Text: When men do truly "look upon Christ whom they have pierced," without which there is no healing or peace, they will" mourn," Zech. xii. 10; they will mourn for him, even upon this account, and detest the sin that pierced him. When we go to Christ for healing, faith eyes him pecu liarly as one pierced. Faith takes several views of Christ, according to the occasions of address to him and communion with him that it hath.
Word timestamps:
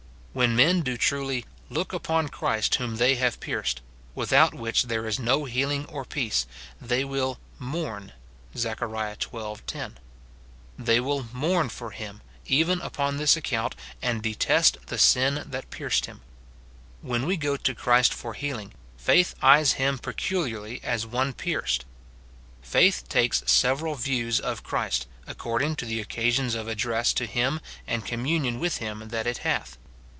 When 0.33 0.55
men 0.55 0.79
do 0.79 0.95
truly 0.95 1.45
"look 1.69 1.91
upon 1.91 2.29
Christ 2.29 2.75
whom 2.75 2.95
they 2.95 3.15
have 3.15 3.41
pierced," 3.41 3.81
without 4.15 4.53
which 4.53 4.83
there 4.83 5.05
is 5.05 5.19
no 5.19 5.43
healing 5.43 5.85
or 5.87 6.05
peace, 6.05 6.45
they 6.79 7.03
will" 7.03 7.37
mourn," 7.73 8.13
Zech. 8.55 8.79
xii. 8.79 9.53
10; 9.67 9.97
they 10.79 11.01
will 11.01 11.27
mourn 11.33 11.67
for 11.67 11.91
him, 11.91 12.21
even 12.45 12.79
upon 12.79 13.17
this 13.17 13.35
account, 13.35 13.75
and 14.01 14.23
detest 14.23 14.77
the 14.85 14.97
sin 14.97 15.43
that 15.49 15.69
pierced 15.69 16.05
him. 16.05 16.21
When 17.01 17.25
we 17.25 17.35
go 17.35 17.57
to 17.57 17.75
Christ 17.75 18.13
for 18.13 18.33
healing, 18.33 18.71
faith 18.95 19.35
eyes 19.41 19.73
him 19.73 19.97
pecu 19.99 20.45
liarly 20.47 20.81
as 20.81 21.05
one 21.05 21.33
pierced. 21.33 21.83
Faith 22.61 23.09
takes 23.09 23.43
several 23.47 23.95
views 23.95 24.39
of 24.39 24.63
Christ, 24.63 25.07
according 25.27 25.75
to 25.75 25.85
the 25.85 25.99
occasions 25.99 26.55
of 26.55 26.69
address 26.69 27.11
to 27.15 27.25
him 27.25 27.59
and 27.85 28.05
communion 28.05 28.61
with 28.61 28.77
him 28.77 29.09
that 29.09 29.27
it 29.27 29.39
hath. 29.39 29.77